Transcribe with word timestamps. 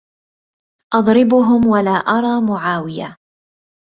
أضربهم 0.93 1.67
ولا 1.67 1.91
أرى 1.91 2.41
معاوية 2.45 3.17